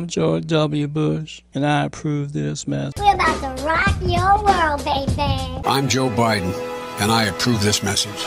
I'm 0.00 0.06
George 0.06 0.46
W. 0.46 0.88
Bush, 0.88 1.42
and 1.52 1.66
I 1.66 1.84
approve 1.84 2.32
this 2.32 2.66
message. 2.66 2.94
We're 2.96 3.12
about 3.12 3.58
to 3.58 3.64
rock 3.66 3.94
your 4.00 4.42
world, 4.42 4.82
baby. 4.82 5.60
I'm 5.68 5.90
Joe 5.90 6.08
Biden, 6.08 6.54
and 7.00 7.12
I 7.12 7.24
approve 7.24 7.62
this 7.62 7.82
message. 7.82 8.26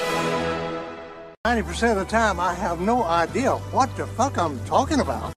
90% 1.48 1.94
of 1.94 1.98
the 1.98 2.06
time, 2.06 2.40
I 2.40 2.54
have 2.54 2.80
no 2.80 3.04
idea 3.04 3.54
what 3.72 3.90
the 3.98 4.06
fuck 4.06 4.38
I'm 4.38 4.64
talking 4.66 5.00
about. 5.00 5.34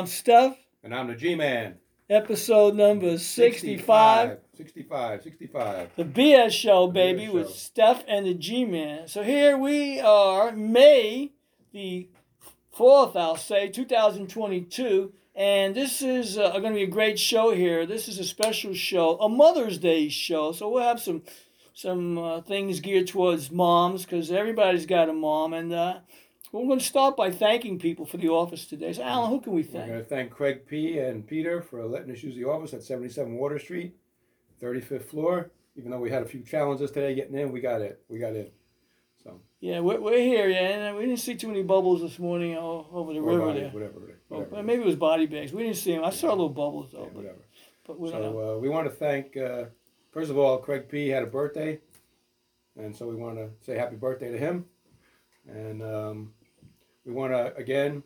I'm 0.00 0.06
Steph. 0.06 0.56
And 0.82 0.94
I'm 0.94 1.08
the 1.08 1.14
G 1.14 1.34
Man. 1.34 1.74
Episode 2.08 2.74
number 2.74 3.18
65. 3.18 4.38
65, 4.56 5.22
65. 5.22 5.90
The 5.94 6.04
BS 6.04 6.52
Show, 6.52 6.86
The 6.86 6.92
baby, 6.94 7.26
BS 7.26 7.32
with 7.34 7.48
Show. 7.48 7.52
Steph 7.52 8.04
and 8.08 8.24
the 8.24 8.32
G 8.32 8.64
Man. 8.64 9.08
So 9.08 9.22
here 9.22 9.58
we 9.58 10.00
are, 10.00 10.52
May 10.52 11.32
the 11.74 12.08
4th, 12.74 13.14
I'll 13.14 13.36
say, 13.36 13.68
2022. 13.68 15.12
And 15.34 15.74
this 15.74 16.00
is 16.00 16.38
uh, 16.38 16.48
going 16.52 16.72
to 16.72 16.78
be 16.78 16.84
a 16.84 16.86
great 16.86 17.18
show 17.18 17.52
here. 17.54 17.84
This 17.84 18.08
is 18.08 18.18
a 18.18 18.24
special 18.24 18.72
show, 18.72 19.18
a 19.18 19.28
Mother's 19.28 19.76
Day 19.76 20.08
show. 20.08 20.52
So 20.52 20.70
we'll 20.70 20.82
have 20.82 21.02
some 21.02 21.24
some 21.74 22.16
uh, 22.16 22.40
things 22.40 22.80
geared 22.80 23.08
towards 23.08 23.50
moms 23.50 24.06
because 24.06 24.32
everybody's 24.32 24.86
got 24.86 25.10
a 25.10 25.12
mom. 25.12 25.52
And 25.52 25.74
uh, 25.74 25.98
we're 26.52 26.66
going 26.66 26.78
to 26.78 26.84
start 26.84 27.16
by 27.16 27.30
thanking 27.30 27.78
people 27.78 28.04
for 28.06 28.16
the 28.16 28.28
office 28.28 28.66
today. 28.66 28.92
So, 28.92 29.02
Alan, 29.02 29.30
who 29.30 29.40
can 29.40 29.52
we 29.52 29.62
thank? 29.62 29.86
We're 29.86 29.92
going 29.94 30.02
to 30.04 30.08
thank 30.08 30.30
Craig 30.30 30.66
P. 30.66 30.98
and 30.98 31.26
Peter 31.26 31.62
for 31.62 31.84
letting 31.86 32.10
us 32.10 32.22
use 32.22 32.34
the 32.36 32.44
office 32.44 32.74
at 32.74 32.82
77 32.82 33.34
Water 33.34 33.58
Street, 33.58 33.94
35th 34.62 35.04
floor. 35.04 35.50
Even 35.76 35.90
though 35.92 35.98
we 36.00 36.10
had 36.10 36.22
a 36.22 36.26
few 36.26 36.40
challenges 36.40 36.90
today 36.90 37.14
getting 37.14 37.36
in, 37.38 37.52
we 37.52 37.60
got 37.60 37.80
it. 37.80 38.02
We 38.08 38.18
got 38.18 38.34
in. 38.34 38.48
So, 39.22 39.40
Yeah, 39.60 39.80
we're, 39.80 40.00
we're 40.00 40.18
here, 40.18 40.48
yeah. 40.48 40.88
And 40.88 40.96
we 40.96 41.04
didn't 41.04 41.20
see 41.20 41.36
too 41.36 41.46
many 41.48 41.62
bubbles 41.62 42.00
this 42.00 42.18
morning 42.18 42.56
o- 42.56 42.86
over 42.92 43.12
the 43.12 43.20
or 43.20 43.22
river 43.30 43.46
body, 43.46 43.60
there. 43.60 43.70
whatever. 43.70 43.94
Oh, 44.30 44.38
whatever. 44.40 44.62
maybe 44.62 44.82
it 44.82 44.86
was 44.86 44.96
body 44.96 45.26
bags. 45.26 45.52
We 45.52 45.62
didn't 45.62 45.76
see 45.76 45.92
them. 45.94 46.04
I 46.04 46.10
saw 46.10 46.28
a 46.28 46.30
little 46.30 46.48
bubbles 46.48 46.90
though, 46.92 47.02
Yeah, 47.04 47.08
but, 47.14 47.16
whatever. 47.16 47.38
but 47.86 48.00
we. 48.00 48.10
So, 48.10 48.56
uh, 48.56 48.58
we 48.58 48.68
want 48.68 48.86
to 48.88 48.94
thank, 48.94 49.36
uh, 49.36 49.66
first 50.10 50.30
of 50.30 50.38
all, 50.38 50.58
Craig 50.58 50.88
P. 50.88 51.08
had 51.08 51.22
a 51.22 51.26
birthday. 51.26 51.78
And 52.76 52.94
so 52.96 53.06
we 53.06 53.14
want 53.14 53.36
to 53.36 53.50
say 53.64 53.76
happy 53.76 53.96
birthday 53.96 54.32
to 54.32 54.38
him. 54.38 54.64
And 55.48 55.82
um, 55.82 56.32
we 57.04 57.12
want 57.12 57.32
to, 57.32 57.54
again, 57.56 58.02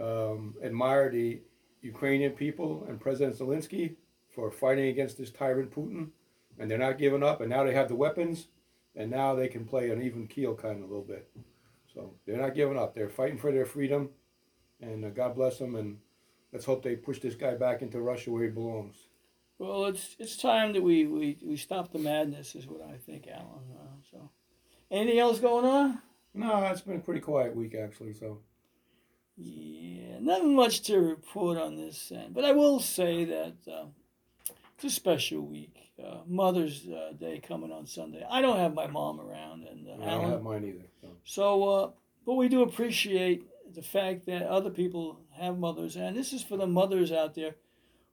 um, 0.00 0.54
admire 0.62 1.10
the 1.10 1.40
Ukrainian 1.82 2.32
people 2.32 2.84
and 2.88 3.00
President 3.00 3.38
Zelensky 3.38 3.96
for 4.34 4.50
fighting 4.50 4.88
against 4.88 5.18
this 5.18 5.30
tyrant 5.30 5.70
Putin. 5.74 6.10
And 6.58 6.70
they're 6.70 6.78
not 6.78 6.98
giving 6.98 7.22
up. 7.22 7.40
And 7.40 7.50
now 7.50 7.64
they 7.64 7.74
have 7.74 7.88
the 7.88 7.96
weapons. 7.96 8.48
And 8.94 9.10
now 9.10 9.34
they 9.34 9.48
can 9.48 9.64
play 9.64 9.90
an 9.90 10.02
even 10.02 10.26
keel 10.26 10.54
kind 10.54 10.76
of 10.76 10.84
a 10.84 10.86
little 10.86 11.02
bit. 11.02 11.28
So 11.92 12.14
they're 12.26 12.40
not 12.40 12.54
giving 12.54 12.78
up. 12.78 12.94
They're 12.94 13.10
fighting 13.10 13.38
for 13.38 13.52
their 13.52 13.66
freedom. 13.66 14.10
And 14.80 15.04
uh, 15.04 15.10
God 15.10 15.34
bless 15.34 15.58
them. 15.58 15.74
And 15.74 15.98
let's 16.52 16.64
hope 16.64 16.82
they 16.82 16.96
push 16.96 17.20
this 17.20 17.34
guy 17.34 17.54
back 17.54 17.82
into 17.82 18.00
Russia 18.00 18.30
where 18.30 18.44
he 18.44 18.48
belongs. 18.48 18.96
Well, 19.58 19.86
it's 19.86 20.16
it's 20.18 20.36
time 20.36 20.74
that 20.74 20.82
we, 20.82 21.06
we, 21.06 21.38
we 21.42 21.56
stop 21.56 21.90
the 21.90 21.98
madness, 21.98 22.54
is 22.54 22.66
what 22.66 22.82
I 22.82 22.98
think, 22.98 23.26
Alan. 23.26 23.64
Uh, 23.74 23.96
so, 24.10 24.30
anything 24.90 25.18
else 25.18 25.40
going 25.40 25.64
on? 25.64 26.02
No, 26.36 26.64
it's 26.66 26.82
been 26.82 26.96
a 26.96 27.00
pretty 27.00 27.20
quiet 27.20 27.56
week 27.56 27.74
actually. 27.74 28.12
So 28.12 28.38
Yeah, 29.36 30.18
not 30.20 30.44
much 30.44 30.82
to 30.82 30.98
report 30.98 31.58
on 31.58 31.76
this 31.76 32.12
end, 32.14 32.34
but 32.34 32.44
I 32.44 32.52
will 32.52 32.78
say 32.80 33.24
that 33.24 33.54
uh, 33.70 33.86
it's 34.74 34.84
a 34.84 34.90
special 34.90 35.40
week. 35.42 35.72
Uh, 36.02 36.18
Mother's 36.26 36.86
uh, 36.86 37.12
Day 37.18 37.40
coming 37.46 37.72
on 37.72 37.86
Sunday. 37.86 38.22
I 38.30 38.42
don't 38.42 38.58
have 38.58 38.74
my 38.74 38.86
mom 38.86 39.18
around, 39.18 39.66
and 39.66 39.88
uh, 39.88 39.92
I 39.92 39.96
don't 39.96 40.08
Alan. 40.08 40.30
have 40.30 40.42
mine 40.42 40.64
either. 40.64 40.86
So. 41.00 41.08
So, 41.24 41.62
uh, 41.64 41.90
but 42.26 42.34
we 42.34 42.48
do 42.48 42.62
appreciate 42.62 43.46
the 43.74 43.80
fact 43.82 44.26
that 44.26 44.42
other 44.42 44.68
people 44.70 45.20
have 45.32 45.58
mothers, 45.58 45.96
and 45.96 46.14
this 46.14 46.34
is 46.34 46.42
for 46.42 46.58
the 46.58 46.66
mothers 46.66 47.12
out 47.12 47.34
there 47.34 47.54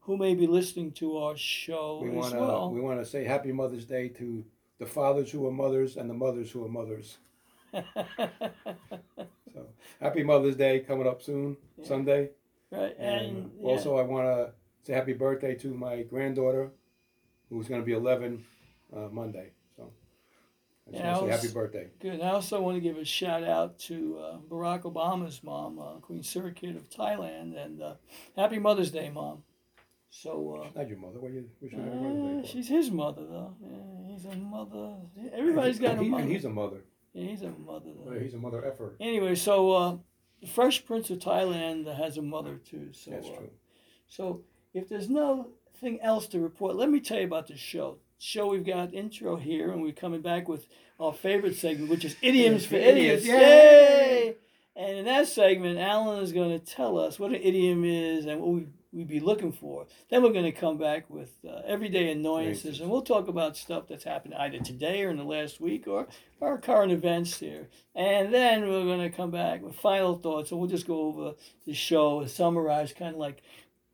who 0.01 0.15
may 0.17 0.33
be 0.33 0.47
listening 0.47 0.91
to 0.93 1.17
our 1.17 1.35
show 1.35 1.99
We 2.01 2.09
as 2.09 2.15
want 2.15 2.33
to 2.33 2.39
well. 2.39 2.71
we 2.71 2.79
want 2.81 2.99
to 2.99 3.05
say 3.05 3.25
Happy 3.25 3.51
Mother's 3.51 3.85
Day 3.85 4.07
to 4.09 4.45
the 4.79 4.85
fathers 4.85 5.31
who 5.31 5.45
are 5.47 5.51
mothers 5.51 5.97
and 5.97 6.09
the 6.09 6.13
mothers 6.13 6.51
who 6.51 6.63
are 6.65 6.69
mothers. 6.69 7.17
So 9.53 9.67
Happy 10.01 10.23
Mother's 10.23 10.55
Day 10.55 10.79
coming 10.79 11.07
up 11.07 11.21
soon, 11.21 11.57
Yeah. 11.77 11.85
Sunday. 11.87 12.29
right, 12.71 12.95
And, 12.97 13.25
and 13.37 13.51
yeah. 13.61 13.67
also, 13.69 13.97
I 13.97 14.01
want 14.03 14.25
to 14.25 14.51
say 14.83 14.93
happy 14.93 15.13
birthday 15.13 15.53
to 15.55 15.67
my 15.73 16.01
granddaughter, 16.03 16.71
who's 17.49 17.67
going 17.67 17.81
to 17.81 17.85
be 17.85 17.93
11 17.93 18.43
uh, 18.95 19.09
Monday. 19.11 19.51
So 19.77 19.91
I 20.87 20.91
just 20.91 21.03
Yeah, 21.03 21.11
want 21.11 21.19
to 21.19 21.19
say 21.19 21.31
was- 21.33 21.41
happy 21.43 21.53
birthday. 21.53 21.87
Good. 21.99 22.21
I 22.21 22.29
also 22.31 22.61
want 22.61 22.77
to 22.77 22.81
give 22.81 22.97
a 22.97 23.05
shout 23.05 23.43
out 23.43 23.77
to 23.89 24.17
uh, 24.19 24.37
Barack 24.49 24.81
Obama's 24.83 25.43
mom, 25.43 25.77
uh, 25.79 25.99
Queen 26.01 26.23
Sirikit 26.23 26.75
of 26.75 26.89
Thailand, 26.89 27.55
and 27.63 27.81
uh, 27.81 27.93
Happy 28.35 28.57
Mother's 28.59 28.89
Day, 28.91 29.09
mom. 29.11 29.43
So 30.09 30.67
Not 30.75 30.87
your 30.89 30.97
mother. 30.99 31.19
What 31.19 31.31
you 31.31 31.47
wish 31.61 31.73
uh, 31.73 31.77
you 31.77 31.83
happy 31.83 31.95
uh, 31.95 32.01
birthday 32.01 32.41
for? 32.41 32.47
she's 32.47 32.67
his 32.67 32.89
mother, 32.91 33.21
though. 33.27 33.55
Yeah, 33.61 34.11
he's 34.13 34.25
a 34.25 34.35
mother. 34.35 34.95
Everybody's 35.33 35.79
got 35.79 35.91
and 35.91 35.99
a 35.99 36.03
he- 36.03 36.09
mother. 36.09 36.23
And 36.23 36.31
he's 36.31 36.45
a 36.45 36.49
mother. 36.49 36.81
Yeah, 37.13 37.29
he's 37.29 37.41
a 37.41 37.51
mother. 37.51 37.91
Well, 37.95 38.19
He's 38.19 38.33
a 38.33 38.37
mother 38.37 38.65
effer. 38.65 38.95
Anyway, 38.99 39.35
so 39.35 39.71
uh, 39.71 39.97
the 40.41 40.47
Fresh 40.47 40.85
Prince 40.85 41.09
of 41.09 41.19
Thailand 41.19 41.93
has 41.95 42.17
a 42.17 42.21
mother 42.21 42.55
too. 42.55 42.89
So 42.91 43.11
That's 43.11 43.27
uh, 43.27 43.35
true. 43.35 43.49
So 44.07 44.41
if 44.73 44.89
there's 44.89 45.09
nothing 45.09 45.99
else 46.01 46.27
to 46.27 46.39
report, 46.39 46.75
let 46.75 46.89
me 46.89 46.99
tell 46.99 47.19
you 47.19 47.25
about 47.25 47.47
the 47.47 47.57
show. 47.57 47.97
Show 48.19 48.47
we've 48.47 48.65
got 48.65 48.93
intro 48.93 49.35
here, 49.35 49.71
and 49.71 49.81
we're 49.81 49.91
coming 49.91 50.21
back 50.21 50.47
with 50.47 50.67
our 50.99 51.13
favorite 51.13 51.55
segment, 51.57 51.89
which 51.89 52.05
is 52.05 52.15
idioms 52.21 52.65
for 52.65 52.75
idiots. 52.75 53.23
Idiots, 53.23 53.25
Yay! 53.25 54.25
yay! 54.25 54.35
And 54.75 54.97
in 54.99 55.05
that 55.05 55.27
segment, 55.27 55.77
Alan 55.77 56.23
is 56.23 56.31
going 56.31 56.57
to 56.57 56.65
tell 56.65 56.97
us 56.97 57.19
what 57.19 57.31
an 57.31 57.41
idiom 57.41 57.83
is 57.83 58.25
and 58.25 58.39
what 58.39 58.49
we 58.49 58.67
we'd 58.93 59.07
be 59.07 59.19
looking 59.19 59.51
for. 59.51 59.87
Then 60.09 60.21
we're 60.21 60.31
going 60.31 60.45
to 60.45 60.51
come 60.51 60.77
back 60.77 61.09
with 61.09 61.31
uh, 61.47 61.61
everyday 61.65 62.11
annoyances, 62.11 62.79
and 62.79 62.89
we'll 62.89 63.01
talk 63.01 63.27
about 63.27 63.57
stuff 63.57 63.87
that's 63.89 64.03
happened 64.03 64.35
either 64.35 64.59
today 64.59 65.03
or 65.03 65.09
in 65.09 65.17
the 65.17 65.23
last 65.23 65.59
week 65.59 65.87
or 65.87 66.07
our 66.41 66.57
current 66.57 66.91
events 66.91 67.39
here. 67.39 67.69
And 67.95 68.33
then 68.33 68.67
we're 68.67 68.85
going 68.85 69.09
to 69.09 69.15
come 69.15 69.31
back 69.31 69.61
with 69.61 69.75
final 69.75 70.17
thoughts, 70.17 70.51
and 70.51 70.59
we'll 70.59 70.69
just 70.69 70.87
go 70.87 71.01
over 71.01 71.33
the 71.65 71.73
show 71.73 72.21
and 72.21 72.29
summarize 72.29 72.93
kind 72.93 73.15
of 73.15 73.19
like 73.19 73.41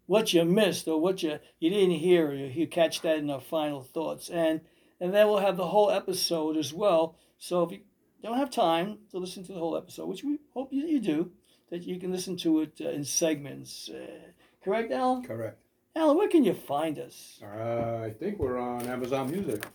what 0.06 0.34
you 0.34 0.44
missed 0.44 0.88
or 0.88 1.00
what 1.00 1.24
you, 1.24 1.40
you 1.60 1.70
didn't 1.70 1.92
hear. 1.92 2.34
You, 2.34 2.48
you 2.48 2.68
catch 2.68 3.02
that 3.02 3.18
in 3.18 3.30
our 3.30 3.42
final 3.42 3.84
thoughts. 3.84 4.30
And, 4.30 4.62
and 5.00 5.14
then 5.14 5.28
we'll 5.28 5.38
have 5.38 5.58
the 5.58 5.68
whole 5.68 5.92
episode 5.92 6.58
as 6.58 6.74
well. 6.74 7.16
So 7.38 7.64
if 7.64 7.72
you 7.72 7.80
don't 8.22 8.38
have 8.38 8.50
time 8.50 8.98
to 9.12 9.18
listen 9.18 9.46
to 9.46 9.54
the 9.54 9.60
whole 9.60 9.78
episode, 9.78 10.08
which 10.08 10.24
we 10.24 10.40
hope 10.54 10.74
you, 10.74 10.86
you 10.86 11.00
do, 11.00 11.32
that 11.70 11.84
you 11.84 12.00
can 12.00 12.12
listen 12.12 12.36
to 12.38 12.62
it 12.62 12.82
uh, 12.82 12.90
in 12.90 13.04
segments. 13.04 13.90
Uh, 13.90 14.32
correct, 14.64 14.92
Alan? 14.92 15.24
Correct. 15.24 15.58
Alan, 15.96 16.18
where 16.18 16.28
can 16.28 16.44
you 16.44 16.54
find 16.54 17.00
us? 17.00 17.40
Uh, 17.44 18.02
I 18.06 18.12
think 18.20 18.40
we're 18.40 18.58
on 18.58 18.86
Amazon 18.88 19.32
Music, 19.32 19.66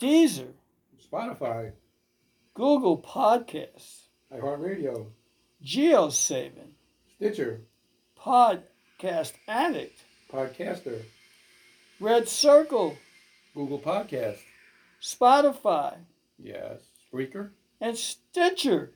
Deezer, 0.00 0.48
Spotify, 1.12 1.72
Google 2.54 3.00
Podcasts, 3.00 4.06
iHeartRadio, 4.32 5.06
JioSaavn, 5.64 6.72
Stitcher, 7.16 7.60
Podcast 8.18 9.32
Addict, 9.48 10.00
Podcaster, 10.32 11.02
Red 12.00 12.28
Circle, 12.28 12.96
Google 13.54 13.78
Podcast. 13.80 14.38
Spotify, 15.02 15.96
Yes. 16.38 16.80
Spreaker. 17.12 17.50
and 17.80 17.96
Stitcher. 17.96 18.92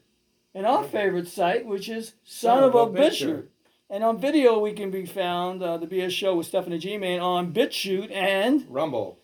And 0.57 0.67
our 0.67 0.85
favorite 0.85 1.27
site, 1.27 1.67
which 1.67 1.89
is 1.89 2.15
Son, 2.23 2.63
of, 2.63 2.75
a 2.77 2.87
Bitcher. 2.87 3.49
And 3.95 4.03
on 4.03 4.19
video, 4.19 4.59
we 4.59 4.73
can 4.73 4.91
be 4.91 5.07
found, 5.07 5.63
uh, 5.63 5.77
the 5.77 5.87
BS 5.87 6.11
Show 6.11 6.35
with 6.35 6.49
Stephanie 6.49 6.79
G 6.79 6.99
Man 6.99 7.21
on 7.21 7.53
BitChute. 7.53 8.11
And 8.11 8.67
Rumble. 8.69 9.21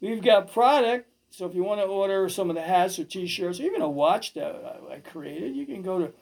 we've 0.00 0.22
got 0.22 0.52
product. 0.52 1.08
So 1.30 1.44
if 1.44 1.56
you 1.56 1.64
want 1.64 1.80
to 1.80 1.88
order 1.88 2.28
some 2.28 2.48
of 2.48 2.54
the 2.54 2.62
hats 2.62 3.00
or 3.00 3.04
t 3.04 3.26
shirts, 3.26 3.58
or 3.58 3.64
even 3.64 3.82
a 3.82 3.90
watch 3.90 4.34
that 4.34 4.54
I, 4.54 4.94
I 4.94 4.98
created, 5.00 5.56
you 5.56 5.66
can 5.66 5.82
go 5.82 5.98
to 5.98 6.12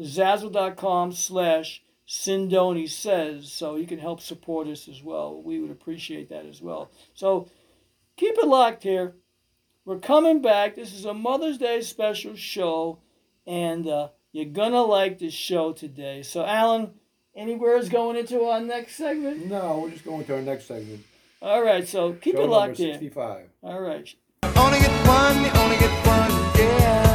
zazzle.com 0.00 1.12
slash 1.12 1.84
Sindoni 2.08 2.90
says. 2.90 3.52
So 3.52 3.76
you 3.76 3.86
can 3.86 4.00
help 4.00 4.20
support 4.20 4.66
us 4.66 4.88
as 4.88 5.00
well. 5.04 5.40
We 5.40 5.60
would 5.60 5.70
appreciate 5.70 6.30
that 6.30 6.44
as 6.44 6.60
well. 6.60 6.90
So 7.14 7.48
keep 8.16 8.34
it 8.36 8.48
locked 8.48 8.82
here. 8.82 9.14
We're 9.84 10.00
coming 10.00 10.42
back. 10.42 10.74
This 10.74 10.92
is 10.92 11.04
a 11.04 11.14
Mother's 11.14 11.58
Day 11.58 11.82
special 11.82 12.34
show, 12.34 12.98
and 13.46 13.86
uh, 13.86 14.08
you're 14.32 14.46
gonna 14.46 14.82
like 14.82 15.20
this 15.20 15.34
show 15.34 15.72
today. 15.72 16.24
So, 16.24 16.44
Alan, 16.44 16.94
Anywhere 17.38 17.76
is 17.76 17.88
going 17.88 18.16
into 18.16 18.42
our 18.42 18.60
next 18.60 18.96
segment? 18.96 19.46
No, 19.46 19.78
we're 19.82 19.90
just 19.90 20.04
going 20.04 20.24
to 20.24 20.34
our 20.34 20.42
next 20.42 20.66
segment. 20.66 21.04
All 21.40 21.62
right, 21.62 21.86
so 21.86 22.14
keep 22.14 22.34
Show 22.34 22.42
it 22.42 22.48
locked 22.48 22.80
in. 22.80 22.94
65. 22.94 23.44
All 23.62 23.80
right. 23.80 24.12
Only 24.42 24.80
get 24.80 25.06
one, 25.06 25.36
only 25.36 25.76
get 25.76 26.04
one, 26.04 26.30
yeah. 26.58 27.07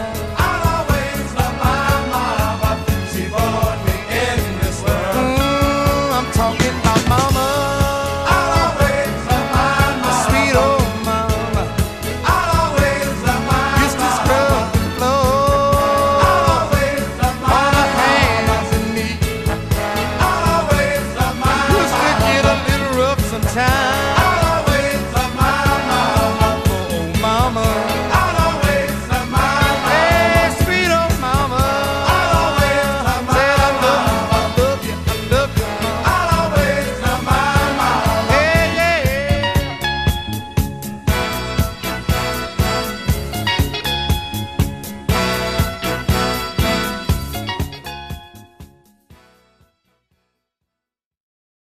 time. 23.53 23.92